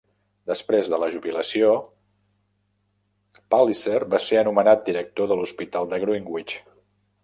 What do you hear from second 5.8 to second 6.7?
de Greenwich.